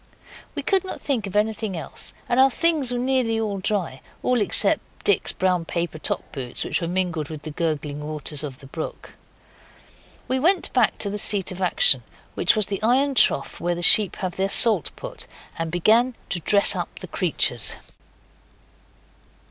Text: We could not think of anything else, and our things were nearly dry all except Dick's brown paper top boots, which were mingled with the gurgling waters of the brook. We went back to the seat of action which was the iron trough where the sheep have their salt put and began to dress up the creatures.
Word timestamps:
We 0.55 0.63
could 0.63 0.83
not 0.83 0.99
think 0.99 1.27
of 1.27 1.35
anything 1.35 1.77
else, 1.77 2.15
and 2.27 2.39
our 2.39 2.49
things 2.49 2.91
were 2.91 2.97
nearly 2.97 3.61
dry 3.61 4.01
all 4.23 4.41
except 4.41 4.81
Dick's 5.03 5.31
brown 5.31 5.63
paper 5.63 5.99
top 5.99 6.31
boots, 6.31 6.63
which 6.63 6.81
were 6.81 6.87
mingled 6.87 7.29
with 7.29 7.43
the 7.43 7.51
gurgling 7.51 8.03
waters 8.03 8.43
of 8.43 8.57
the 8.57 8.65
brook. 8.65 9.11
We 10.27 10.39
went 10.39 10.73
back 10.73 10.97
to 10.97 11.11
the 11.11 11.19
seat 11.19 11.51
of 11.51 11.61
action 11.61 12.01
which 12.33 12.55
was 12.55 12.65
the 12.65 12.81
iron 12.81 13.13
trough 13.13 13.61
where 13.61 13.75
the 13.75 13.83
sheep 13.83 14.15
have 14.15 14.37
their 14.37 14.49
salt 14.49 14.89
put 14.95 15.27
and 15.59 15.69
began 15.71 16.15
to 16.29 16.39
dress 16.39 16.75
up 16.75 16.97
the 16.97 17.07
creatures. 17.07 17.75